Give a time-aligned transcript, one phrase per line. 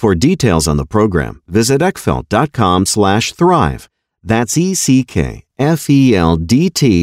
[0.00, 3.90] For details on the program, visit eckfeldt.com slash thrive.
[4.22, 5.08] That's E-C-K-F-E-L-D-T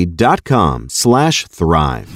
[0.07, 2.09] dot com slash thrive.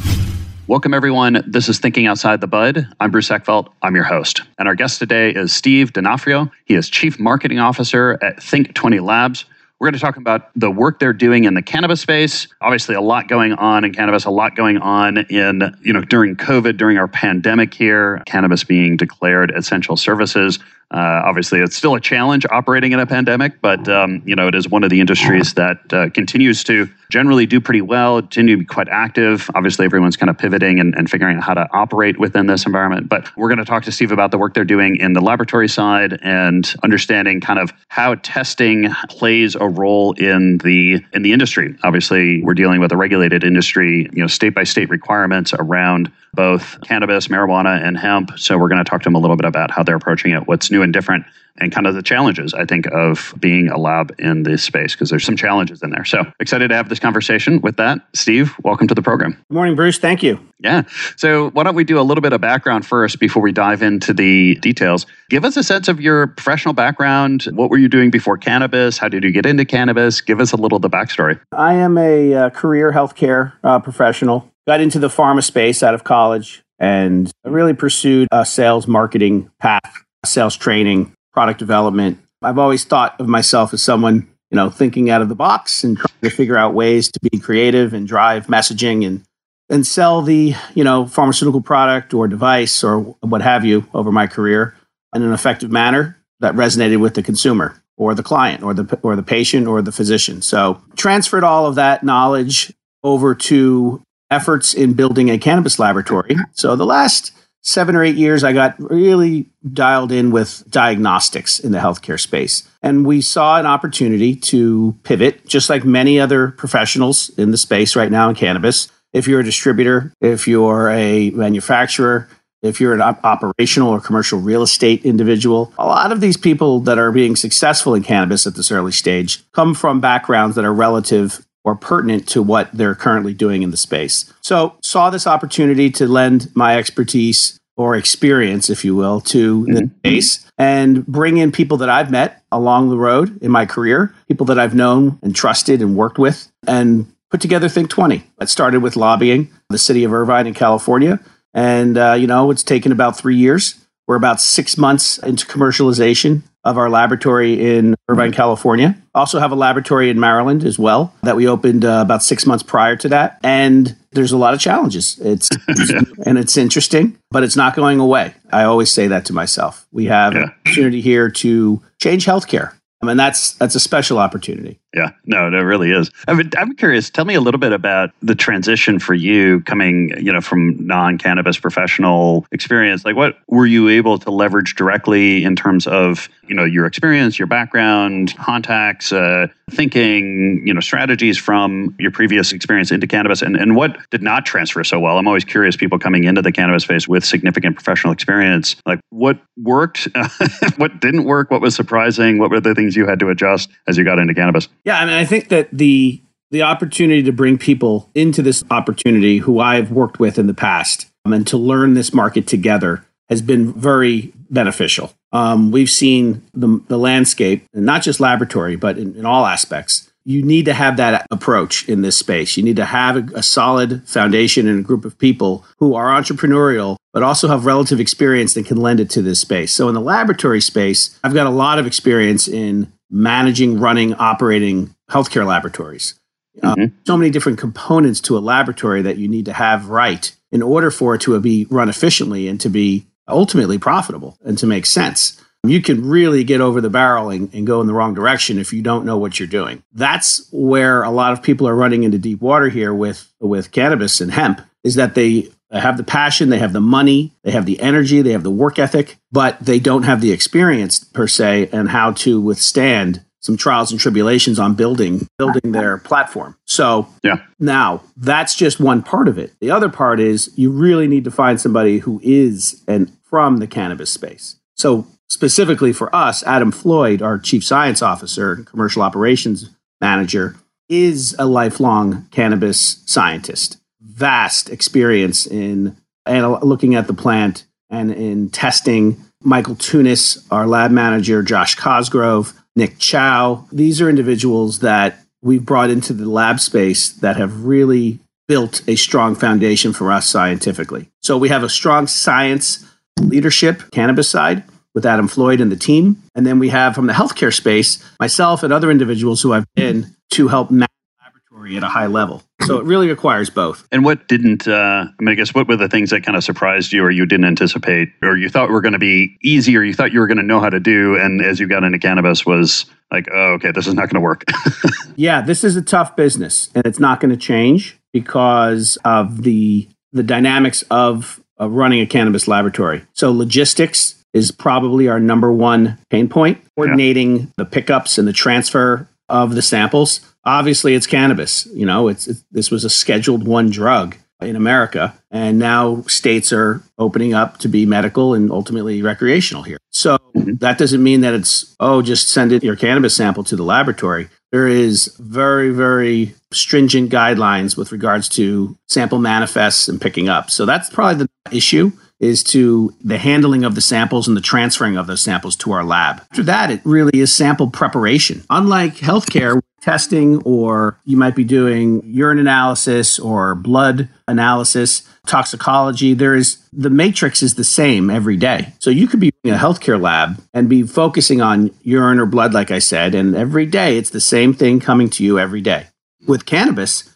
[0.65, 1.43] Welcome, everyone.
[1.45, 2.87] This is Thinking Outside the Bud.
[2.99, 3.71] I'm Bruce Eckfeldt.
[3.83, 4.41] I'm your host.
[4.57, 6.49] And our guest today is Steve D'Onofrio.
[6.65, 9.45] He is Chief Marketing Officer at Think 20 Labs.
[9.81, 12.47] We're going to talk about the work they're doing in the cannabis space.
[12.61, 16.35] Obviously, a lot going on in cannabis, a lot going on in, you know, during
[16.35, 20.59] COVID, during our pandemic here, cannabis being declared essential services.
[20.91, 24.55] Uh, obviously, it's still a challenge operating in a pandemic, but um, you know it
[24.55, 28.59] is one of the industries that uh, continues to generally do pretty well, continue to
[28.59, 29.49] be quite active.
[29.55, 33.07] Obviously, everyone's kind of pivoting and, and figuring out how to operate within this environment.
[33.07, 35.69] But we're going to talk to Steve about the work they're doing in the laboratory
[35.69, 41.75] side and understanding kind of how testing plays a role in the in the industry.
[41.83, 46.79] Obviously, we're dealing with a regulated industry, you know, state by state requirements around both
[46.81, 48.37] cannabis, marijuana, and hemp.
[48.37, 50.47] So we're going to talk to them a little bit about how they're approaching it,
[50.47, 51.25] what's new and different,
[51.57, 55.09] and kind of the challenges, I think, of being a lab in this space, because
[55.09, 56.05] there's some challenges in there.
[56.05, 57.61] So excited to have this conversation.
[57.61, 59.31] With that, Steve, welcome to the program.
[59.49, 59.97] Good morning, Bruce.
[59.97, 60.39] Thank you.
[60.59, 60.83] Yeah.
[61.17, 64.13] So why don't we do a little bit of background first before we dive into
[64.13, 65.05] the details?
[65.29, 67.43] Give us a sense of your professional background.
[67.53, 68.97] What were you doing before cannabis?
[68.97, 70.21] How did you get into cannabis?
[70.21, 71.39] Give us a little of the backstory.
[71.51, 76.03] I am a uh, career healthcare uh, professional got into the pharma space out of
[76.03, 82.19] college and really pursued a sales marketing path, sales training, product development.
[82.41, 85.97] I've always thought of myself as someone, you know, thinking out of the box and
[85.97, 89.23] trying to figure out ways to be creative and drive messaging and
[89.69, 94.27] and sell the, you know, pharmaceutical product or device or what have you over my
[94.27, 94.75] career
[95.15, 99.15] in an effective manner that resonated with the consumer or the client or the or
[99.15, 100.41] the patient or the physician.
[100.41, 104.01] So, transferred all of that knowledge over to
[104.31, 106.37] efforts in building a cannabis laboratory.
[106.53, 111.71] So the last seven or eight years, I got really dialed in with diagnostics in
[111.71, 112.67] the healthcare space.
[112.81, 117.95] And we saw an opportunity to pivot, just like many other professionals in the space
[117.95, 118.91] right now in cannabis.
[119.13, 122.29] If you're a distributor, if you're a manufacturer,
[122.61, 126.79] if you're an op- operational or commercial real estate individual, a lot of these people
[126.81, 130.73] that are being successful in cannabis at this early stage come from backgrounds that are
[130.73, 134.31] relative or pertinent to what they're currently doing in the space.
[134.41, 139.73] So, saw this opportunity to lend my expertise or experience, if you will, to mm-hmm.
[139.73, 144.13] the space and bring in people that I've met along the road in my career,
[144.27, 148.23] people that I've known and trusted and worked with, and put together Think 20.
[148.41, 151.19] It started with lobbying the city of Irvine in California.
[151.53, 153.75] And, uh, you know, it's taken about three years.
[154.07, 159.00] We're about six months into commercialization of our laboratory in Irvine, California.
[159.13, 162.63] Also have a laboratory in Maryland as well that we opened uh, about six months
[162.63, 163.39] prior to that.
[163.43, 165.19] And there's a lot of challenges.
[165.19, 165.49] It's,
[166.25, 168.33] and it's interesting, but it's not going away.
[168.51, 169.85] I always say that to myself.
[169.91, 170.39] We have yeah.
[170.39, 172.73] an opportunity here to change healthcare.
[173.01, 174.79] I mean, that's that's a special opportunity.
[174.93, 176.11] Yeah, no, it really is.
[176.27, 177.09] I mean, I'm curious.
[177.09, 181.57] Tell me a little bit about the transition for you coming, you know, from non-cannabis
[181.59, 183.05] professional experience.
[183.05, 187.39] Like, what were you able to leverage directly in terms of, you know, your experience,
[187.39, 193.55] your background, contacts, uh, thinking, you know, strategies from your previous experience into cannabis, and
[193.55, 195.17] and what did not transfer so well?
[195.17, 195.77] I'm always curious.
[195.77, 200.09] People coming into the cannabis space with significant professional experience, like what worked,
[200.75, 203.97] what didn't work, what was surprising, what were the things you had to adjust as
[203.97, 204.67] you got into cannabis?
[204.83, 209.37] Yeah, I mean, I think that the the opportunity to bring people into this opportunity
[209.37, 213.41] who I've worked with in the past um, and to learn this market together has
[213.41, 215.13] been very beneficial.
[215.31, 220.11] Um, we've seen the, the landscape, and not just laboratory, but in, in, all aspects.
[220.25, 222.57] You need to have that approach in this space.
[222.57, 226.09] You need to have a, a solid foundation and a group of people who are
[226.09, 229.71] entrepreneurial, but also have relative experience that can lend it to this space.
[229.71, 234.95] So, in the laboratory space, I've got a lot of experience in managing, running, operating
[235.09, 236.19] healthcare laboratories.
[236.61, 236.95] Uh, mm-hmm.
[237.05, 240.91] so many different components to a laboratory that you need to have right in order
[240.91, 245.41] for it to be run efficiently and to be ultimately profitable and to make sense.
[245.63, 248.73] You can really get over the barrel and, and, go in the wrong direction if
[248.73, 249.83] you don't know what you're doing.
[249.93, 254.21] That's where a lot of people are running into deep water here with, with cannabis
[254.21, 257.79] and hemp is that they have the passion, they have the money, they have the
[257.79, 261.89] energy, they have the work ethic, but they don't have the experience per se and
[261.89, 266.55] how to withstand some trials and tribulations on building building their platform.
[266.65, 267.37] So yeah.
[267.59, 269.53] now that's just one part of it.
[269.59, 273.67] The other part is you really need to find somebody who is and from the
[273.67, 274.57] cannabis space.
[274.75, 281.45] So specifically for us, Adam Floyd, our chief science officer, commercial operations manager, is a
[281.45, 285.95] lifelong cannabis scientist vast experience in
[286.27, 289.23] anal- looking at the plant and in testing.
[289.43, 293.67] Michael Tunis, our lab manager, Josh Cosgrove, Nick Chow.
[293.71, 298.95] These are individuals that we've brought into the lab space that have really built a
[298.95, 301.09] strong foundation for us scientifically.
[301.21, 302.85] So we have a strong science
[303.19, 304.63] leadership, cannabis side
[304.93, 306.21] with Adam Floyd and the team.
[306.35, 310.15] And then we have from the healthcare space, myself and other individuals who I've been
[310.31, 312.43] to help manage the laboratory at a high level.
[312.65, 313.87] So it really requires both.
[313.91, 316.43] And what didn't, uh, I mean, I guess what were the things that kind of
[316.43, 319.83] surprised you or you didn't anticipate or you thought were going to be easy or
[319.83, 321.15] you thought you were going to know how to do?
[321.15, 324.21] And as you got into cannabis was like, oh, okay, this is not going to
[324.21, 324.43] work.
[325.15, 329.87] yeah, this is a tough business and it's not going to change because of the,
[330.13, 333.05] the dynamics of, of running a cannabis laboratory.
[333.13, 336.61] So logistics is probably our number one pain point.
[336.75, 337.45] Coordinating yeah.
[337.57, 340.21] the pickups and the transfer of the samples.
[340.43, 341.67] Obviously, it's cannabis.
[341.73, 346.51] You know, it's, it's this was a scheduled one drug in America, and now states
[346.51, 349.77] are opening up to be medical and ultimately recreational here.
[349.91, 350.55] So mm-hmm.
[350.55, 354.29] that doesn't mean that it's oh, just send it your cannabis sample to the laboratory.
[354.51, 360.51] There is very, very stringent guidelines with regards to sample manifests and picking up.
[360.51, 361.91] So that's probably the issue
[362.21, 365.83] is to the handling of the samples and the transferring of those samples to our
[365.83, 366.21] lab.
[366.31, 368.43] After that, it really is sample preparation.
[368.49, 376.35] Unlike healthcare, testing, or you might be doing urine analysis or blood analysis, toxicology, there
[376.35, 378.73] is the matrix is the same every day.
[378.77, 382.53] So you could be in a healthcare lab and be focusing on urine or blood,
[382.53, 385.87] like I said, and every day it's the same thing coming to you every day.
[386.27, 387.11] With cannabis,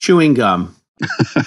[0.00, 0.76] chewing gum,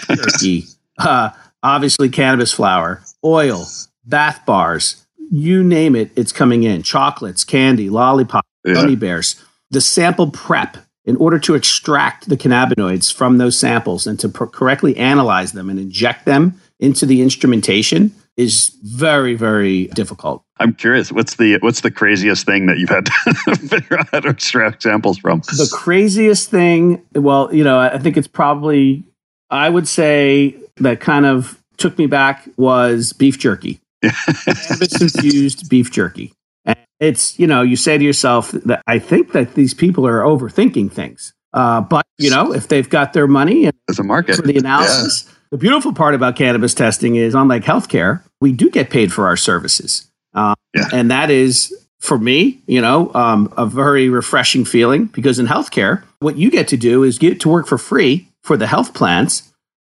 [0.05, 0.65] turkey,
[0.99, 1.29] uh,
[1.63, 3.65] obviously cannabis flower, oil,
[4.05, 6.83] bath bars, you name it, it's coming in.
[6.83, 8.73] Chocolates, candy, lollipops, yeah.
[8.73, 9.43] gummy bears.
[9.71, 14.97] The sample prep in order to extract the cannabinoids from those samples and to correctly
[14.97, 20.43] analyze them and inject them into the instrumentation is very very difficult.
[20.59, 24.19] I'm curious, what's the what's the craziest thing that you've had to figure out how
[24.21, 25.39] to extract samples from?
[25.39, 29.03] The craziest thing, well, you know, I think it's probably
[29.49, 33.79] I would say that kind of took me back was beef jerky.
[34.01, 36.33] Cannabis infused beef jerky.
[36.65, 40.19] And it's, you know, you say to yourself that I think that these people are
[40.19, 41.33] overthinking things.
[41.53, 44.57] Uh, but, you know, if they've got their money and as a market for the
[44.57, 45.33] analysis, yeah.
[45.51, 49.37] the beautiful part about cannabis testing is, unlike healthcare, we do get paid for our
[49.37, 50.09] services.
[50.33, 50.89] Uh, yeah.
[50.93, 56.03] And that is, for me, you know, um, a very refreshing feeling because in healthcare,
[56.19, 59.48] what you get to do is get to work for free for the health plans,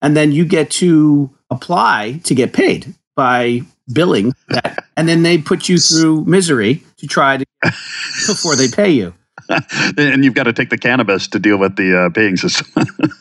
[0.05, 5.39] and then you get to apply to get paid by billing that, and then they
[5.39, 7.47] put you through misery to try to
[8.27, 9.15] before they pay you.
[9.97, 12.67] and you've got to take the cannabis to deal with the uh, paying system.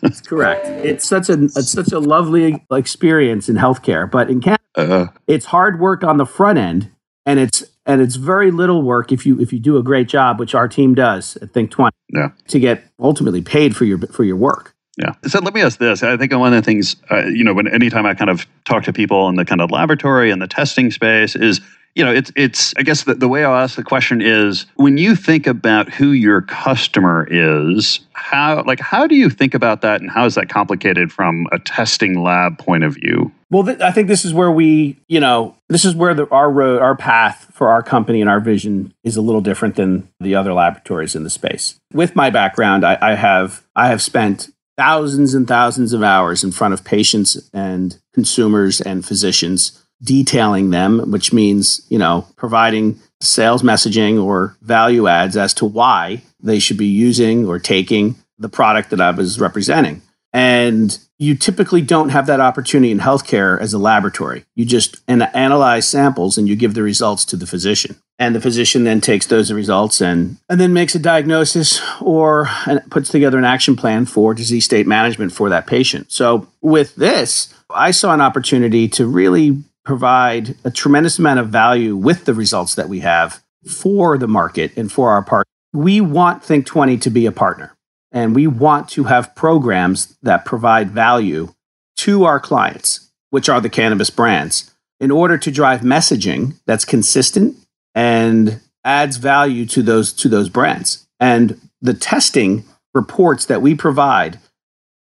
[0.01, 0.67] That's correct.
[0.67, 5.45] It's such a it's such a lovely experience in healthcare, but in Canada, uh, it's
[5.45, 6.91] hard work on the front end,
[7.25, 10.37] and it's and it's very little work if you if you do a great job,
[10.37, 12.29] which our team does at Think Twenty, yeah.
[12.49, 14.72] to get ultimately paid for your for your work.
[14.97, 15.13] Yeah.
[15.27, 16.03] So let me ask this.
[16.03, 18.83] I think one of the things, uh, you know, when anytime I kind of talk
[18.83, 21.61] to people in the kind of laboratory and the testing space is
[21.95, 22.73] you know, it's it's.
[22.75, 26.11] I guess the, the way I'll ask the question is, when you think about who
[26.11, 30.49] your customer is, how like how do you think about that, and how is that
[30.49, 33.31] complicated from a testing lab point of view?
[33.51, 36.49] Well, th- I think this is where we, you know, this is where the, our
[36.49, 40.33] road, our path for our company and our vision is a little different than the
[40.33, 41.79] other laboratories in the space.
[41.91, 46.51] With my background, I, I have I have spent thousands and thousands of hours in
[46.51, 53.63] front of patients and consumers and physicians detailing them, which means, you know, providing sales
[53.63, 58.89] messaging or value adds as to why they should be using or taking the product
[58.89, 60.01] that I was representing.
[60.33, 64.45] And you typically don't have that opportunity in healthcare as a laboratory.
[64.55, 67.97] You just an- analyze samples and you give the results to the physician.
[68.17, 72.49] And the physician then takes those results and, and then makes a diagnosis or
[72.89, 76.11] puts together an action plan for disease state management for that patient.
[76.11, 81.95] So with this, I saw an opportunity to really provide a tremendous amount of value
[81.95, 85.49] with the results that we have for the market and for our partner.
[85.73, 87.75] We want Think 20 to be a partner,
[88.13, 91.53] and we want to have programs that provide value
[91.97, 97.57] to our clients, which are the cannabis brands, in order to drive messaging that's consistent
[97.95, 101.07] and adds value to those to those brands.
[101.19, 104.39] And the testing reports that we provide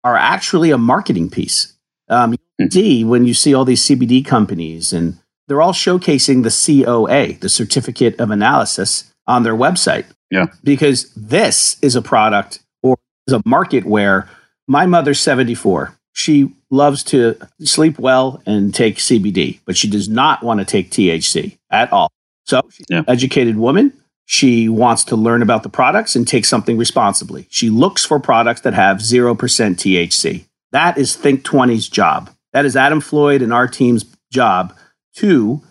[0.04, 1.74] are actually a marketing piece.
[2.10, 6.84] Um, you see when you see all these CBD companies, and they're all showcasing the
[6.84, 10.06] COA, the Certificate of Analysis, on their website.
[10.32, 10.48] Yeah.
[10.63, 12.60] Because this is a product
[13.34, 14.29] a market where
[14.67, 15.93] my mother's 74.
[16.13, 20.89] She loves to sleep well and take CBD, but she does not want to take
[20.89, 22.10] THC at all.
[22.46, 23.00] So she's yeah.
[23.00, 23.93] an educated woman.
[24.25, 27.48] She wants to learn about the products and take something responsibly.
[27.50, 30.46] She looks for products that have 0% THC.
[30.72, 32.29] That is Think 20's job.
[32.51, 34.75] That is Adam Floyd and our team's job
[35.15, 35.62] to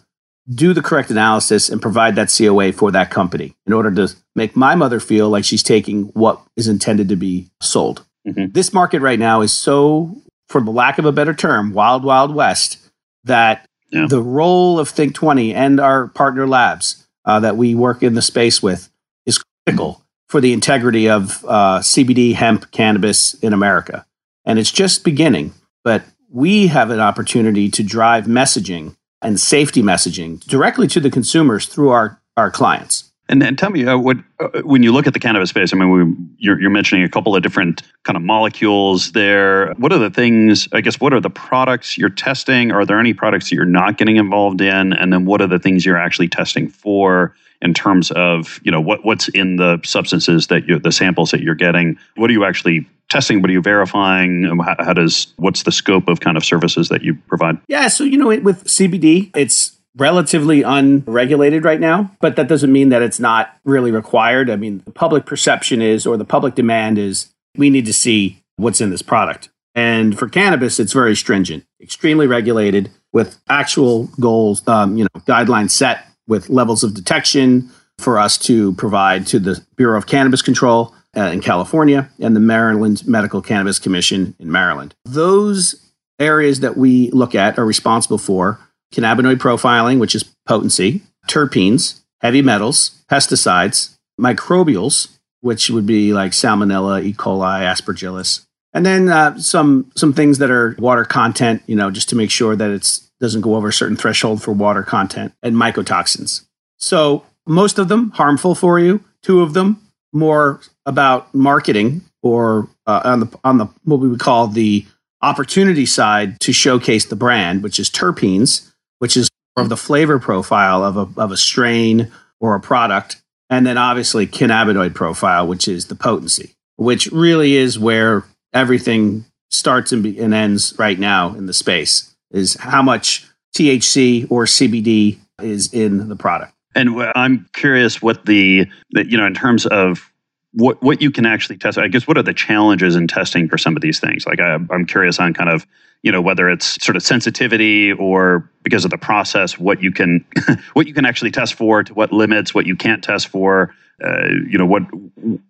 [0.49, 4.55] do the correct analysis and provide that COA for that company in order to make
[4.55, 8.05] my mother feel like she's taking what is intended to be sold.
[8.27, 8.53] Mm-hmm.
[8.53, 10.17] This market right now is so,
[10.49, 12.79] for the lack of a better term, wild, wild west,
[13.25, 14.07] that yeah.
[14.09, 18.23] the role of Think 20 and our partner labs uh, that we work in the
[18.23, 18.91] space with
[19.25, 24.07] is critical for the integrity of uh, CBD, hemp, cannabis in America
[24.47, 25.53] and it's just beginning.
[25.85, 31.67] But we have an opportunity to drive messaging and safety messaging directly to the consumers
[31.67, 33.13] through our, our clients.
[33.29, 35.77] And, and tell me, uh, what uh, when you look at the cannabis space, I
[35.77, 39.73] mean, we, you're, you're mentioning a couple of different kind of molecules there.
[39.75, 40.69] What are the things?
[40.73, 42.71] I guess what are the products you're testing?
[42.71, 44.93] Are there any products that you're not getting involved in?
[44.93, 47.35] And then what are the things you're actually testing for?
[47.63, 51.41] in terms of you know what what's in the substances that you the samples that
[51.41, 55.63] you're getting what are you actually testing what are you verifying how, how, does what's
[55.63, 59.35] the scope of kind of services that you provide yeah so you know with cbd
[59.35, 64.57] it's relatively unregulated right now but that doesn't mean that it's not really required i
[64.57, 68.81] mean the public perception is or the public demand is we need to see what's
[68.81, 74.97] in this product and for cannabis it's very stringent extremely regulated with actual goals um,
[74.97, 79.99] you know guidelines set with levels of detection for us to provide to the Bureau
[79.99, 84.95] of Cannabis Control uh, in California and the Maryland Medical Cannabis Commission in Maryland.
[85.05, 85.83] Those
[86.19, 88.61] areas that we look at are responsible for
[88.93, 97.05] cannabinoid profiling, which is potency, terpenes, heavy metals, pesticides, microbials, which would be like salmonella,
[97.05, 97.13] E.
[97.13, 102.09] coli, aspergillus, and then uh, some some things that are water content, you know, just
[102.11, 105.57] to make sure that it's doesn't go over a certain threshold for water content, and
[105.57, 106.45] mycotoxins.
[106.77, 109.03] So most of them harmful for you.
[109.23, 109.81] Two of them
[110.13, 114.87] more about marketing or uh, on the on the what we would call the
[115.23, 120.85] opportunity side to showcase the brand, which is terpenes, which is of the flavor profile
[120.85, 125.87] of a of a strain or a product, and then obviously cannabinoid profile, which is
[125.87, 131.47] the potency, which really is where everything starts and, be, and ends right now in
[131.47, 133.27] the space is how much
[133.57, 136.53] THC or CBD is in the product.
[136.75, 140.13] And I'm curious what the you know in terms of
[140.57, 141.77] what what you can actually test.
[141.77, 144.27] I guess what are the challenges in testing for some of these things?
[144.27, 145.67] Like I, I'm curious on kind of
[146.03, 150.25] you know whether it's sort of sensitivity or because of the process, what you can
[150.73, 153.75] what you can actually test for, to what limits, what you can't test for.
[154.03, 154.83] Uh, you know what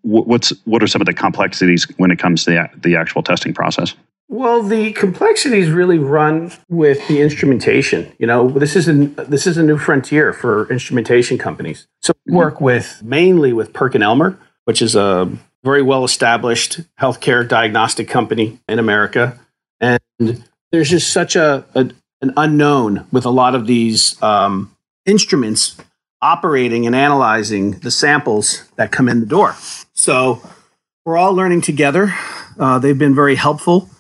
[0.03, 3.55] what's what are some of the complexities when it comes to the, the actual testing
[3.55, 3.95] process?
[4.29, 8.13] Well, the complexities really run with the instrumentation.
[8.19, 11.87] You know, this is a this is a new frontier for instrumentation companies.
[12.03, 12.39] So we mm-hmm.
[12.39, 14.37] work with mainly with PerkinElmer,
[14.67, 15.31] which is a
[15.65, 19.41] very well established healthcare diagnostic company in America,
[19.81, 25.77] and there's just such a, a an unknown with a lot of these um, instruments
[26.23, 29.55] operating and analyzing the samples that come in the door.
[29.93, 30.41] So
[31.05, 32.15] we're all learning together.
[32.59, 33.91] Uh, they've been very helpful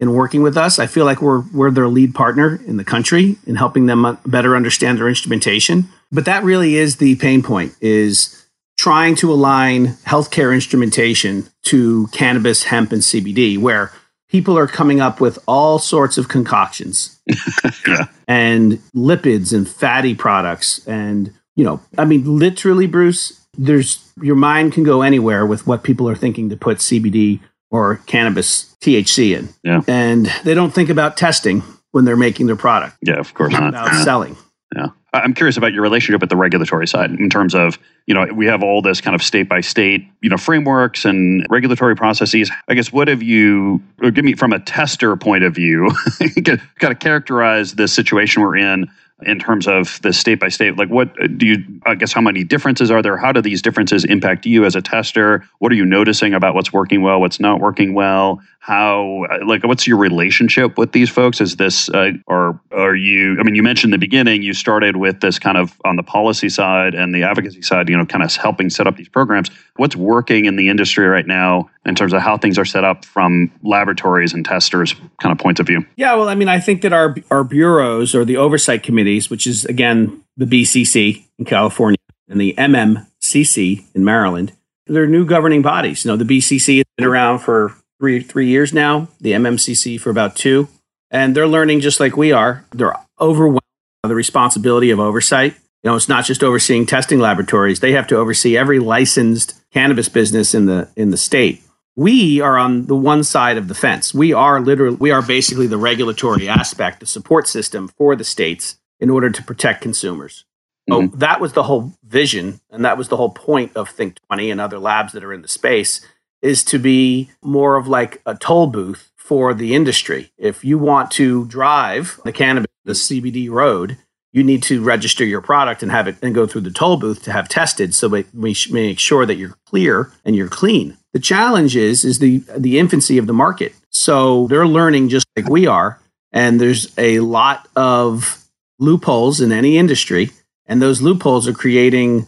[0.00, 0.78] in working with us.
[0.78, 4.56] I feel like we're we're their lead partner in the country in helping them better
[4.56, 5.88] understand their instrumentation.
[6.10, 8.45] But that really is the pain point is
[8.86, 13.90] trying to align healthcare instrumentation to cannabis, hemp and CBD where
[14.28, 17.18] people are coming up with all sorts of concoctions
[17.88, 18.06] yeah.
[18.28, 24.72] and lipids and fatty products and you know, I mean literally Bruce, there's your mind
[24.72, 27.40] can go anywhere with what people are thinking to put CBD
[27.72, 29.48] or cannabis THC in.
[29.64, 29.80] Yeah.
[29.88, 32.98] And they don't think about testing when they're making their product.
[33.02, 33.70] Yeah, of course not.
[33.70, 34.36] About selling.
[34.74, 34.88] Yeah.
[35.22, 38.46] I'm curious about your relationship with the regulatory side in terms of, you know, we
[38.46, 42.50] have all this kind of state by state, you know, frameworks and regulatory processes.
[42.68, 45.90] I guess what have you, or give me from a tester point of view,
[46.44, 48.90] kind of characterize the situation we're in
[49.22, 51.08] in terms of the state by state like what
[51.38, 51.56] do you
[51.86, 53.16] i guess how many differences are there?
[53.16, 55.42] How do these differences impact you as a tester?
[55.58, 59.86] What are you noticing about what's working well what's not working well how like what's
[59.86, 61.40] your relationship with these folks?
[61.40, 64.96] Is this uh, or are you i mean you mentioned in the beginning you started
[64.96, 68.24] with this kind of on the policy side and the advocacy side you know kind
[68.24, 69.52] of helping set up these programs.
[69.76, 73.04] What's working in the industry right now in terms of how things are set up
[73.04, 75.86] from laboratories and testers kind of points of view?
[75.94, 79.46] Yeah well i mean i think that our our bureaus or the oversight committees which
[79.46, 81.98] is again the bcc in california
[82.28, 84.52] and the mmcc in maryland
[84.86, 86.04] they're new governing bodies.
[86.04, 89.08] You know the bcc has been around for three three years now.
[89.20, 90.68] The MMCC for about two,
[91.10, 92.64] and they're learning just like we are.
[92.72, 93.60] They're overwhelmed
[94.02, 95.54] by the responsibility of oversight.
[95.82, 100.08] You know, it's not just overseeing testing laboratories; they have to oversee every licensed cannabis
[100.08, 101.62] business in the in the state.
[101.94, 104.12] We are on the one side of the fence.
[104.12, 108.78] We are literally we are basically the regulatory aspect, the support system for the states
[109.00, 110.44] in order to protect consumers.
[110.88, 111.12] Mm-hmm.
[111.12, 114.50] So that was the whole vision, and that was the whole point of Think 20
[114.50, 116.06] and other labs that are in the space
[116.42, 120.30] is to be more of like a toll booth for the industry.
[120.38, 123.98] If you want to drive the cannabis, the CBD road,
[124.32, 127.22] you need to register your product and have it and go through the toll booth
[127.22, 128.26] to have tested so we
[128.72, 130.96] make sure that you're clear and you're clean.
[131.12, 133.72] The challenge is is the the infancy of the market.
[133.90, 135.98] So they're learning just like we are
[136.32, 138.44] and there's a lot of
[138.78, 140.30] loopholes in any industry
[140.66, 142.26] and those loopholes are creating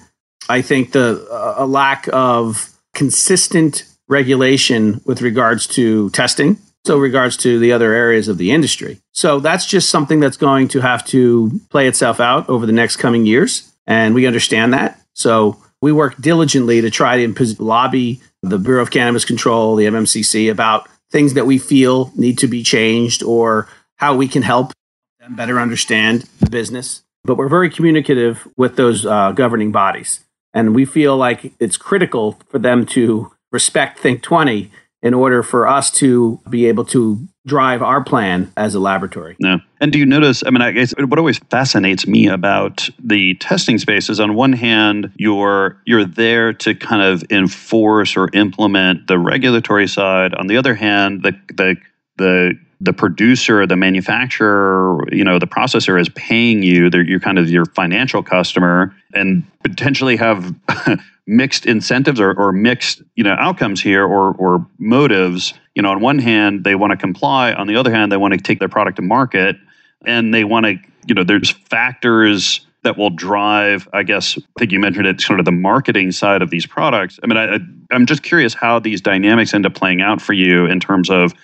[0.49, 1.27] I think the
[1.59, 8.29] a lack of consistent regulation with regards to testing, so regards to the other areas
[8.29, 8.99] of the industry.
[9.13, 12.97] So that's just something that's going to have to play itself out over the next
[12.97, 13.71] coming years.
[13.87, 15.01] And we understand that.
[15.15, 20.51] So we work diligently to try to lobby the Bureau of Cannabis Control, the MMCC,
[20.51, 24.73] about things that we feel need to be changed or how we can help
[25.21, 27.03] them better understand the business.
[27.25, 30.25] But we're very communicative with those uh, governing bodies.
[30.55, 34.71] And we feel like it's critical for them to respect Think 20
[35.03, 39.37] in order for us to be able to drive our plan as a laboratory.
[39.39, 39.59] Yeah.
[39.81, 40.43] And do you notice?
[40.45, 44.53] I mean, I guess what always fascinates me about the testing space is on one
[44.53, 50.35] hand, you're you're there to kind of enforce or implement the regulatory side.
[50.35, 51.77] On the other hand, the the
[52.19, 56.91] the the producer, the manufacturer, you know, the processor is paying you.
[56.91, 60.55] They're, you're kind of your financial customer, and potentially have
[61.29, 65.55] mixed incentives or, or mixed, you know, outcomes here or or motives.
[65.75, 67.53] You know, on one hand, they want to comply.
[67.53, 69.57] On the other hand, they want to take their product to market,
[70.05, 74.73] and they want to, you know, there's factors that will drive, I guess, I think
[74.73, 77.19] you mentioned it, sort of the marketing side of these products.
[77.23, 77.59] I mean, I,
[77.95, 81.35] I'm just curious how these dynamics end up playing out for you in terms of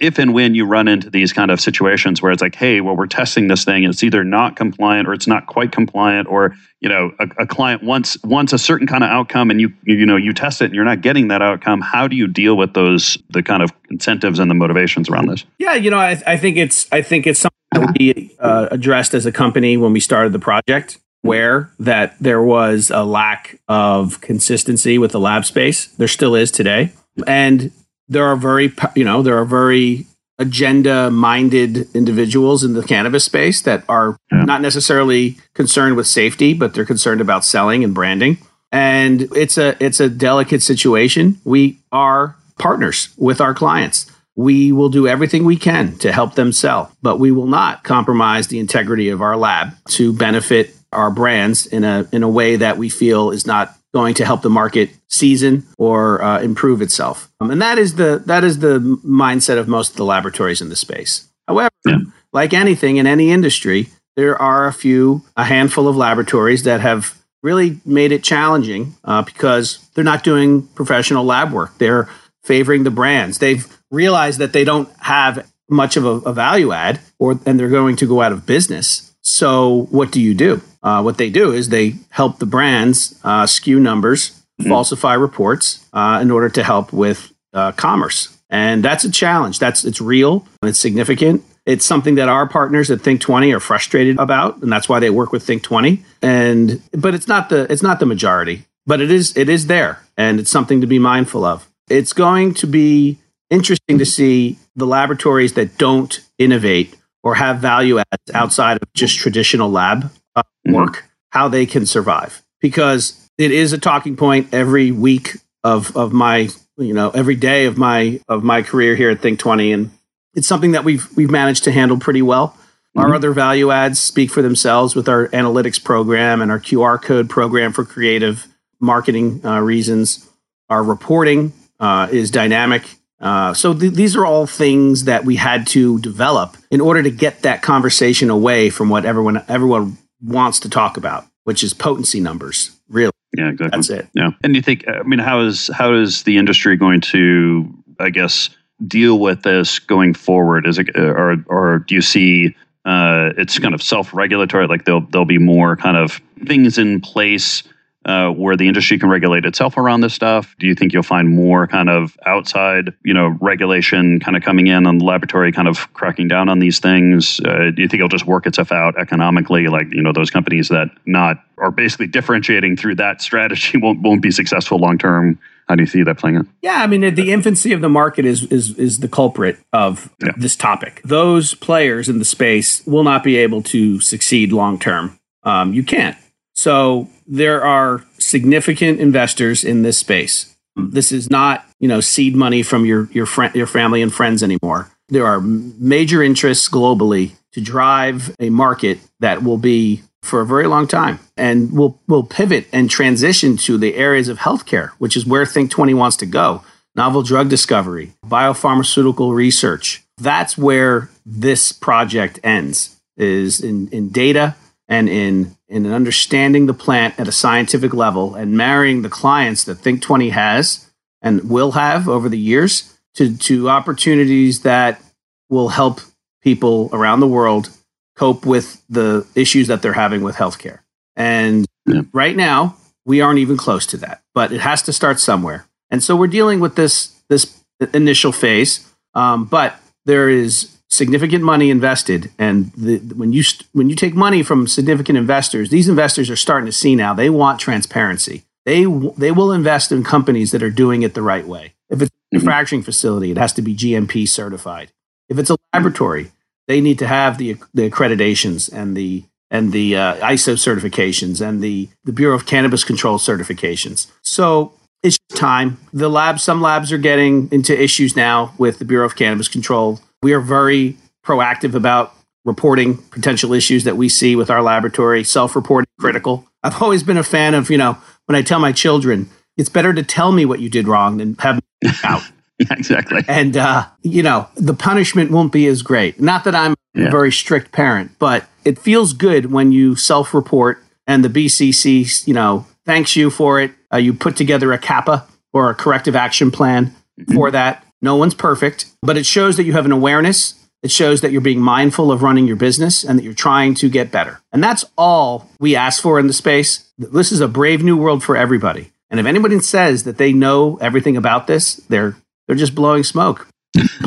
[0.00, 2.96] if and when you run into these kind of situations where it's like, hey, well,
[2.96, 6.88] we're testing this thing, it's either not compliant or it's not quite compliant, or you
[6.88, 10.16] know, a, a client wants wants a certain kind of outcome, and you you know
[10.16, 11.82] you test it and you're not getting that outcome.
[11.82, 15.44] How do you deal with those the kind of incentives and the motivations around this?
[15.58, 19.14] Yeah, you know, I, I think it's I think it's something that we uh, addressed
[19.14, 24.22] as a company when we started the project where that there was a lack of
[24.22, 25.86] consistency with the lab space.
[25.86, 26.92] There still is today.
[27.26, 27.72] And
[28.10, 30.06] there are very, you know, there are very
[30.38, 34.42] agenda minded individuals in the cannabis space that are yeah.
[34.42, 38.38] not necessarily concerned with safety, but they're concerned about selling and branding.
[38.72, 41.40] And it's a it's a delicate situation.
[41.44, 44.10] We are partners with our clients.
[44.36, 48.48] We will do everything we can to help them sell, but we will not compromise
[48.48, 52.78] the integrity of our lab to benefit our brands in a in a way that
[52.78, 57.30] we feel is not going to help the market season or uh, improve itself.
[57.40, 60.68] Um, and that is the that is the mindset of most of the laboratories in
[60.68, 61.28] the space.
[61.48, 61.98] However, yeah.
[62.32, 67.18] like anything in any industry, there are a few, a handful of laboratories that have
[67.42, 71.76] really made it challenging uh, because they're not doing professional lab work.
[71.78, 72.08] They're
[72.42, 73.38] favoring the brands.
[73.38, 77.68] They've realized that they don't have much of a, a value add, or and they're
[77.68, 79.09] going to go out of business.
[79.22, 80.62] So, what do you do?
[80.82, 84.68] Uh, what they do is they help the brands uh, skew numbers, mm-hmm.
[84.68, 89.58] falsify reports uh, in order to help with uh, commerce, and that's a challenge.
[89.58, 90.46] That's it's real.
[90.62, 91.44] And it's significant.
[91.66, 95.10] It's something that our partners at Think Twenty are frustrated about, and that's why they
[95.10, 96.02] work with Think Twenty.
[96.22, 100.02] And but it's not the it's not the majority, but it is it is there,
[100.16, 101.68] and it's something to be mindful of.
[101.88, 103.18] It's going to be
[103.50, 109.18] interesting to see the laboratories that don't innovate or have value adds outside of just
[109.18, 110.74] traditional lab uh, mm-hmm.
[110.74, 111.06] work, mm-hmm.
[111.30, 112.42] how they can survive.
[112.60, 117.66] Because it is a talking point every week of of my you know every day
[117.66, 119.90] of my of my career here at Think Twenty, and
[120.34, 122.48] it's something that we've we've managed to handle pretty well.
[122.48, 123.00] Mm-hmm.
[123.00, 127.30] Our other value adds speak for themselves with our analytics program and our QR code
[127.30, 128.46] program for creative
[128.80, 130.28] marketing uh, reasons.
[130.68, 132.84] Our reporting uh, is dynamic
[133.20, 137.10] uh, so th- these are all things that we had to develop in order to
[137.10, 142.20] get that conversation away from what everyone everyone wants to talk about, which is potency
[142.20, 142.70] numbers.
[142.88, 143.68] Really, yeah, exactly.
[143.76, 144.08] That's it.
[144.14, 144.88] Yeah, and you think?
[144.88, 147.72] I mean, how is how is the industry going to?
[147.98, 148.48] I guess
[148.86, 150.66] deal with this going forward?
[150.66, 154.66] Is it or or do you see uh, it's kind of self regulatory?
[154.66, 157.62] Like there'll there'll be more kind of things in place
[158.06, 160.54] uh, where the industry can regulate itself around this stuff?
[160.58, 164.68] Do you think you'll find more kind of outside, you know, regulation kind of coming
[164.68, 167.40] in on the laboratory, kind of cracking down on these things?
[167.40, 169.66] Uh, do you think it'll just work itself out economically?
[169.66, 174.22] Like, you know, those companies that not are basically differentiating through that strategy won't won't
[174.22, 175.38] be successful long term.
[175.68, 176.46] How do you see that playing out?
[176.62, 180.32] Yeah, I mean, the infancy of the market is is is the culprit of yeah.
[180.36, 181.00] this topic.
[181.04, 185.18] Those players in the space will not be able to succeed long term.
[185.44, 186.16] Um, you can't.
[186.60, 190.54] So there are significant investors in this space.
[190.76, 194.42] This is not, you know, seed money from your your friend, your family and friends
[194.42, 194.90] anymore.
[195.08, 200.66] There are major interests globally to drive a market that will be for a very
[200.66, 205.24] long time and will will pivot and transition to the areas of healthcare, which is
[205.24, 206.62] where Think 20 wants to go.
[206.94, 210.02] Novel drug discovery, biopharmaceutical research.
[210.18, 214.56] That's where this project ends is in, in data
[214.90, 219.76] and in in understanding the plant at a scientific level and marrying the clients that
[219.76, 220.90] Think 20 has
[221.22, 225.00] and will have over the years to, to opportunities that
[225.48, 226.00] will help
[226.42, 227.70] people around the world
[228.16, 230.80] cope with the issues that they're having with healthcare.
[231.16, 232.02] And yeah.
[232.12, 235.66] right now, we aren't even close to that, but it has to start somewhere.
[235.90, 237.62] And so we're dealing with this this
[237.94, 243.96] initial phase, um, but there is significant money invested and the, when you when you
[243.96, 248.44] take money from significant investors these investors are starting to see now they want transparency.
[248.66, 248.84] They
[249.16, 251.74] they will invest in companies that are doing it the right way.
[251.88, 252.44] If it's a mm-hmm.
[252.44, 254.92] manufacturing facility it has to be GMP certified.
[255.28, 256.32] If it's a laboratory
[256.66, 261.62] they need to have the the accreditations and the and the uh, ISO certifications and
[261.62, 264.08] the the Bureau of Cannabis Control certifications.
[264.22, 264.72] So
[265.02, 265.78] it's time.
[265.92, 270.00] The labs some labs are getting into issues now with the Bureau of Cannabis Control
[270.22, 275.54] we are very proactive about reporting potential issues that we see with our laboratory, self
[275.56, 276.46] reporting critical.
[276.62, 279.92] I've always been a fan of, you know, when I tell my children, it's better
[279.92, 282.22] to tell me what you did wrong than have me out.
[282.58, 283.22] yeah, exactly.
[283.26, 286.20] And, uh, you know, the punishment won't be as great.
[286.20, 287.06] Not that I'm yeah.
[287.06, 292.26] a very strict parent, but it feels good when you self report and the BCC,
[292.26, 293.72] you know, thanks you for it.
[293.92, 297.34] Uh, you put together a CAPA or a corrective action plan mm-hmm.
[297.34, 300.54] for that No one's perfect, but it shows that you have an awareness.
[300.82, 303.90] It shows that you're being mindful of running your business and that you're trying to
[303.90, 304.40] get better.
[304.50, 306.90] And that's all we ask for in the space.
[306.96, 308.90] This is a brave new world for everybody.
[309.10, 313.46] And if anybody says that they know everything about this, they're they're just blowing smoke.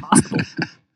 [0.01, 0.39] Possible.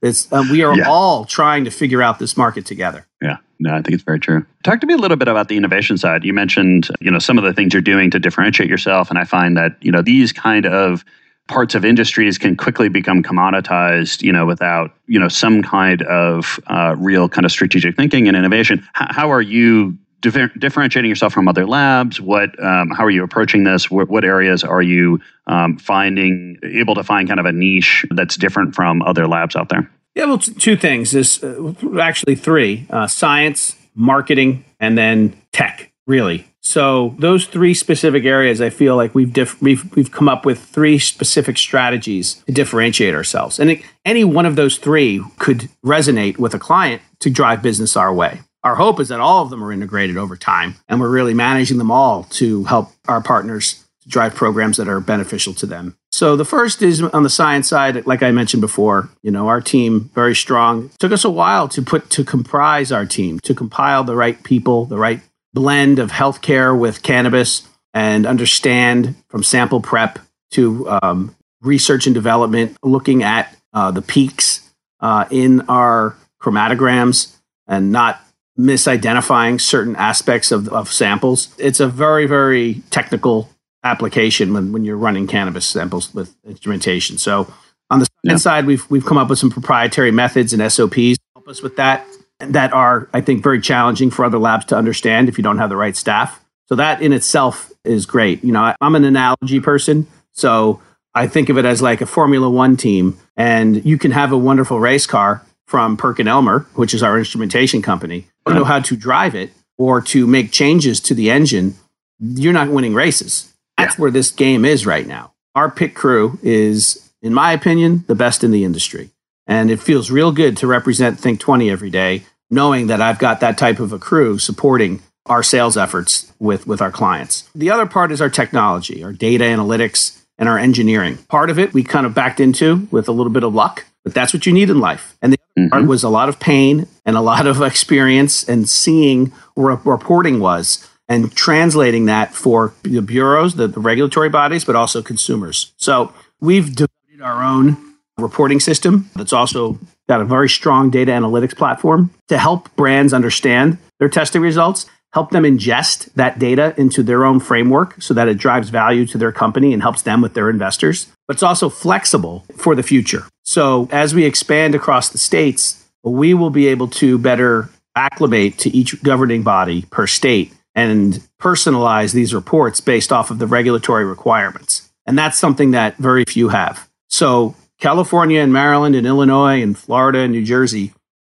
[0.01, 0.89] it's um, we are yeah.
[0.89, 3.05] all trying to figure out this market together.
[3.21, 3.37] Yeah.
[3.59, 4.45] No, I think it's very true.
[4.63, 6.23] Talk to me a little bit about the innovation side.
[6.23, 9.23] You mentioned, you know, some of the things you're doing to differentiate yourself, and I
[9.23, 11.03] find that you know these kind of
[11.47, 16.59] parts of industries can quickly become commoditized, you know, without you know some kind of
[16.67, 18.79] uh, real kind of strategic thinking and innovation.
[18.99, 22.19] H- how are you differ- differentiating yourself from other labs?
[22.19, 23.89] What, um, how are you approaching this?
[23.89, 28.35] What, what areas are you um, finding able to find kind of a niche that's
[28.37, 29.89] different from other labs out there?
[30.15, 35.91] Yeah, well, t- two things is uh, actually three: uh, science, marketing, and then tech.
[36.05, 36.47] Really.
[36.67, 40.59] So those three specific areas, I feel like we've diff- we've we've come up with
[40.59, 46.37] three specific strategies to differentiate ourselves, and it, any one of those three could resonate
[46.37, 48.41] with a client to drive business our way.
[48.65, 51.77] Our hope is that all of them are integrated over time, and we're really managing
[51.77, 55.95] them all to help our partners drive programs that are beneficial to them.
[56.11, 59.61] So the first is on the science side, like I mentioned before, you know, our
[59.61, 60.85] team very strong.
[60.85, 64.41] It took us a while to put to comprise our team, to compile the right
[64.43, 65.21] people, the right
[65.57, 70.19] blend of healthcare with cannabis and understand from sample prep
[70.51, 77.91] to um, research and development, looking at uh, the peaks uh, in our chromatograms and
[77.91, 78.21] not
[78.55, 81.55] misidentifying certain aspects of, of samples.
[81.57, 83.49] It's a very, very technical
[83.83, 87.17] application when, when you're running cannabis samples with instrumentation.
[87.17, 87.51] So
[87.89, 88.35] on the yeah.
[88.35, 91.77] side, we've we've come up with some proprietary methods and SOPs to help us with
[91.77, 92.05] that
[92.39, 95.69] that are, I think, very challenging for other labs to understand if you don't have
[95.69, 96.43] the right staff.
[96.65, 98.43] So that in itself is great.
[98.43, 100.81] You know, I'm an analogy person, so
[101.15, 104.37] I think of it as like a Formula One team, and you can have a
[104.37, 108.27] wonderful race car from Perkin Elmer, which is our instrumentation company.
[108.47, 111.75] You know how to drive it or to make changes to the engine.
[112.19, 113.53] You're not winning races.
[113.77, 114.01] That's yeah.
[114.01, 115.33] where this game is right now.
[115.55, 119.09] Our pit crew is, in my opinion, the best in the industry.
[119.47, 123.39] And it feels real good to represent Think 20 every day, knowing that I've got
[123.39, 127.49] that type of a crew supporting our sales efforts with, with our clients.
[127.53, 131.17] The other part is our technology, our data analytics, and our engineering.
[131.29, 134.13] Part of it we kind of backed into with a little bit of luck, but
[134.13, 135.17] that's what you need in life.
[135.21, 135.69] And the mm-hmm.
[135.69, 140.39] part was a lot of pain and a lot of experience and seeing where reporting
[140.39, 145.73] was and translating that for the bureaus, the, the regulatory bodies, but also consumers.
[145.77, 147.86] So we've developed our own
[148.17, 149.77] reporting system that's also
[150.09, 155.31] got a very strong data analytics platform to help brands understand their testing results, help
[155.31, 159.31] them ingest that data into their own framework so that it drives value to their
[159.31, 161.07] company and helps them with their investors.
[161.27, 163.23] But it's also flexible for the future.
[163.43, 168.69] So as we expand across the states, we will be able to better acclimate to
[168.75, 174.89] each governing body per state and personalize these reports based off of the regulatory requirements.
[175.05, 176.87] And that's something that very few have.
[177.09, 180.93] So California and Maryland and Illinois and Florida and New Jersey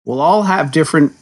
[0.06, 1.14] will all have different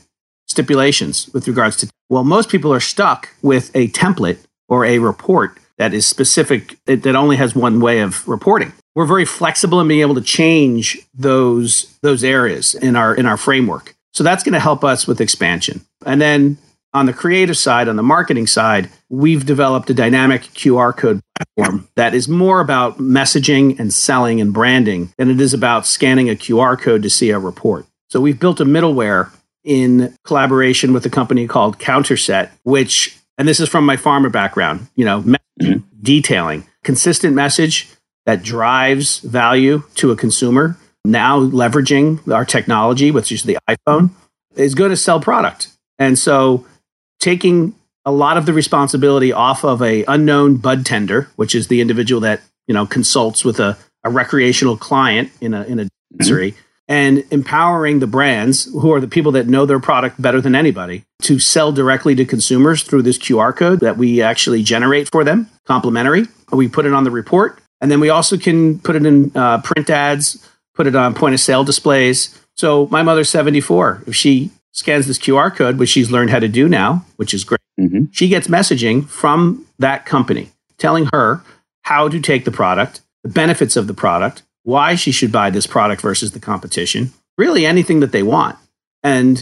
[0.47, 4.37] stipulations with regards to well most people are stuck with a template
[4.69, 8.73] or a report that is specific that only has one way of reporting.
[8.95, 13.37] We're very flexible in being able to change those those areas in our in our
[13.37, 13.95] framework.
[14.13, 15.81] So that's going to help us with expansion.
[16.05, 16.57] And then
[16.93, 21.87] on the creative side, on the marketing side, we've developed a dynamic QR code platform
[21.95, 26.35] that is more about messaging and selling and branding than it is about scanning a
[26.35, 27.85] QR code to see a report.
[28.09, 29.31] So we've built a middleware
[29.63, 34.87] in collaboration with a company called Counterset, which, and this is from my pharma background,
[34.95, 35.79] you know, mm-hmm.
[36.01, 37.89] detailing, consistent message
[38.25, 40.77] that drives value to a consumer.
[41.03, 44.11] Now leveraging our technology, which is the iPhone,
[44.55, 45.69] is going to sell product.
[45.99, 46.65] And so
[47.19, 47.75] taking
[48.05, 52.21] a lot of the responsibility off of a unknown bud tender, which is the individual
[52.21, 56.17] that you know consults with a, a recreational client in a in a mm-hmm.
[56.17, 56.61] dispensary, mm-hmm.
[56.87, 61.03] and empowering the brands who are the people that know their product better than anybody
[61.21, 65.49] to sell directly to consumers through this QR code that we actually generate for them,
[65.65, 66.27] complimentary.
[66.51, 69.61] We put it on the report, and then we also can put it in uh,
[69.61, 72.39] print ads, put it on point of sale displays.
[72.55, 74.03] So my mother's 74.
[74.07, 77.43] If she scans this QR code, which she's learned how to do now, which is
[77.43, 77.59] great.
[77.79, 78.05] Mm-hmm.
[78.11, 81.41] She gets messaging from that company telling her
[81.81, 85.65] how to take the product, the benefits of the product, why she should buy this
[85.65, 88.55] product versus the competition, really anything that they want.
[89.03, 89.41] And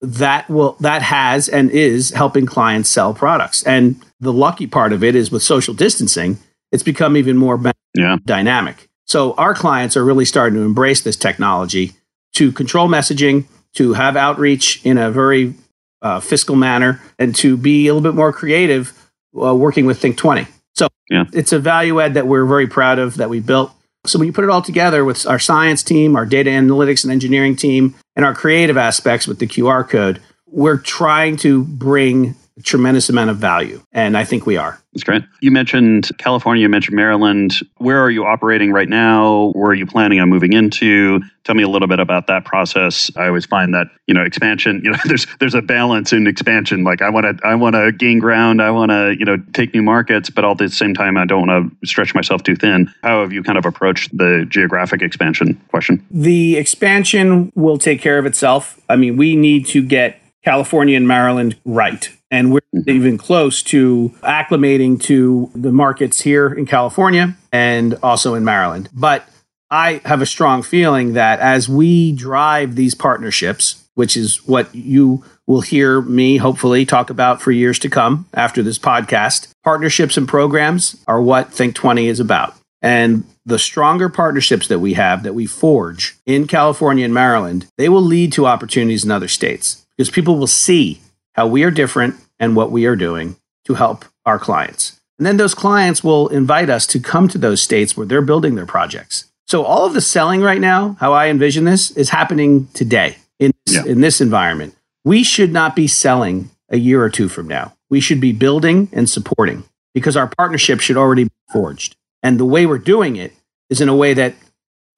[0.00, 3.62] that will that has and is helping clients sell products.
[3.64, 6.38] And the lucky part of it is with social distancing,
[6.72, 7.60] it's become even more
[7.94, 8.16] yeah.
[8.24, 8.88] dynamic.
[9.06, 11.92] So our clients are really starting to embrace this technology
[12.34, 15.54] to control messaging, to have outreach in a very
[16.02, 20.16] uh, fiscal manner, and to be a little bit more creative uh, working with Think
[20.16, 20.46] 20.
[20.74, 21.24] So yeah.
[21.32, 23.72] it's a value add that we're very proud of that we built.
[24.06, 27.12] So when you put it all together with our science team, our data analytics and
[27.12, 32.62] engineering team, and our creative aspects with the QR code, we're trying to bring a
[32.62, 33.82] tremendous amount of value.
[33.92, 34.79] And I think we are.
[34.92, 35.22] That's great.
[35.40, 37.54] You mentioned California, you mentioned Maryland.
[37.76, 39.52] Where are you operating right now?
[39.54, 41.20] Where are you planning on moving into?
[41.44, 43.08] Tell me a little bit about that process.
[43.16, 46.82] I always find that, you know, expansion, you know, there's there's a balance in expansion.
[46.82, 49.72] Like I want to I want to gain ground, I want to, you know, take
[49.74, 52.56] new markets, but all at the same time I don't want to stretch myself too
[52.56, 52.92] thin.
[53.04, 56.04] How have you kind of approached the geographic expansion question?
[56.10, 58.80] The expansion will take care of itself.
[58.88, 62.90] I mean, we need to get California and Maryland right and we're mm-hmm.
[62.90, 68.88] even close to acclimating to the markets here in California and also in Maryland.
[68.92, 69.28] But
[69.70, 75.24] I have a strong feeling that as we drive these partnerships, which is what you
[75.46, 80.26] will hear me hopefully talk about for years to come after this podcast, partnerships and
[80.28, 82.54] programs are what Think 20 is about.
[82.82, 87.88] And the stronger partnerships that we have that we forge in California and Maryland, they
[87.88, 91.00] will lead to opportunities in other states because people will see
[91.40, 95.00] how we are different and what we are doing to help our clients.
[95.16, 98.56] And then those clients will invite us to come to those states where they're building
[98.56, 99.24] their projects.
[99.46, 103.52] So all of the selling right now, how I envision this, is happening today in
[103.64, 103.90] this, yeah.
[103.90, 104.76] in this environment.
[105.02, 107.72] We should not be selling a year or two from now.
[107.88, 111.96] We should be building and supporting because our partnership should already be forged.
[112.22, 113.32] And the way we're doing it
[113.70, 114.34] is in a way that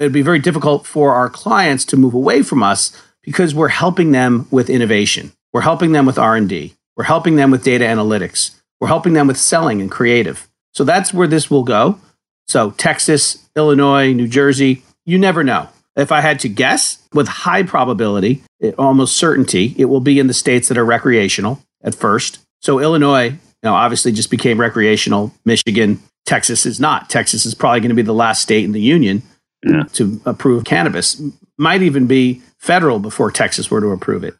[0.00, 3.68] it would be very difficult for our clients to move away from us because we're
[3.68, 5.30] helping them with innovation.
[5.52, 6.74] We're helping them with R&D.
[6.96, 8.58] We're helping them with data analytics.
[8.80, 10.48] We're helping them with selling and creative.
[10.72, 11.98] So that's where this will go.
[12.46, 15.68] So Texas, Illinois, New Jersey, you never know.
[15.94, 20.26] If I had to guess, with high probability, it, almost certainty, it will be in
[20.26, 22.38] the states that are recreational at first.
[22.60, 25.34] So Illinois, you know, obviously just became recreational.
[25.44, 27.10] Michigan, Texas is not.
[27.10, 29.22] Texas is probably going to be the last state in the union
[29.62, 29.82] yeah.
[29.92, 31.20] to approve cannabis.
[31.58, 34.34] Might even be federal before Texas were to approve it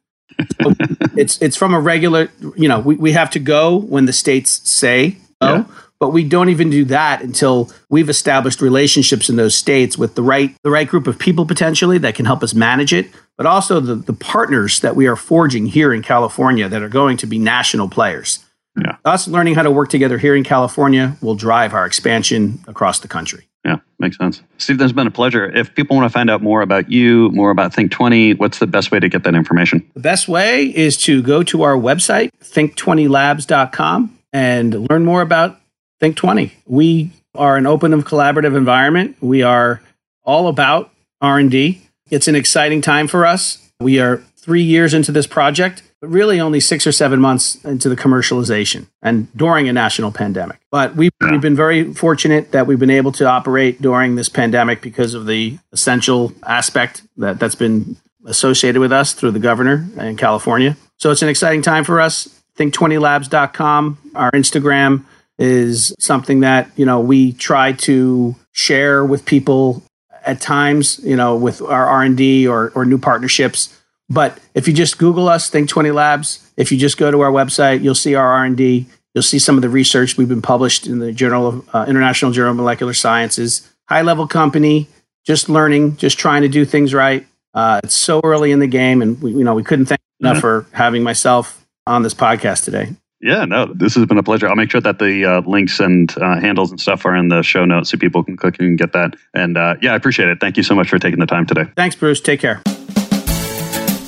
[1.16, 4.68] it's it's from a regular, you know, we, we have to go when the states
[4.68, 5.64] say go, yeah.
[5.98, 10.22] but we don't even do that until we've established relationships in those states with the
[10.22, 13.80] right the right group of people potentially that can help us manage it, but also
[13.80, 17.38] the, the partners that we are forging here in California that are going to be
[17.38, 18.44] national players.
[18.80, 18.96] Yeah.
[19.04, 23.08] Us learning how to work together here in California will drive our expansion across the
[23.08, 23.48] country.
[23.64, 24.42] Yeah, makes sense.
[24.58, 25.44] Steve, this has been a pleasure.
[25.44, 28.66] If people want to find out more about you, more about Think 20, what's the
[28.66, 29.88] best way to get that information?
[29.94, 35.60] The best way is to go to our website, think20labs.com, and learn more about
[36.00, 36.52] Think 20.
[36.66, 39.16] We are an open and collaborative environment.
[39.20, 39.80] We are
[40.24, 41.82] all about R&D.
[42.10, 43.70] It's an exciting time for us.
[43.78, 47.88] We are 3 years into this project but really only six or seven months into
[47.88, 50.58] the commercialization and during a national pandemic.
[50.68, 54.82] But we've, we've been very fortunate that we've been able to operate during this pandemic
[54.82, 60.16] because of the essential aspect that, that's been associated with us through the governor in
[60.16, 60.76] California.
[60.98, 62.42] So it's an exciting time for us.
[62.58, 65.04] Think20labs.com, our Instagram
[65.38, 69.84] is something that, you know, we try to share with people
[70.26, 73.78] at times, you know, with our R&D or, or new partnerships
[74.12, 77.30] but if you just Google us, Think 20 Labs, if you just go to our
[77.30, 78.86] website, you'll see our R&D.
[79.14, 82.30] You'll see some of the research we've been published in the Journal of uh, International
[82.30, 83.68] Journal of Molecular Sciences.
[83.88, 84.88] High level company,
[85.24, 87.26] just learning, just trying to do things right.
[87.54, 90.36] Uh, it's so early in the game, and we, you know we couldn't thank enough
[90.36, 90.40] mm-hmm.
[90.40, 92.88] for having myself on this podcast today.
[93.20, 94.48] Yeah, no, this has been a pleasure.
[94.48, 97.42] I'll make sure that the uh, links and uh, handles and stuff are in the
[97.42, 99.14] show notes so people can click and get that.
[99.32, 100.38] And uh, yeah, I appreciate it.
[100.40, 101.66] Thank you so much for taking the time today.
[101.76, 102.20] Thanks, Bruce.
[102.20, 102.62] Take care.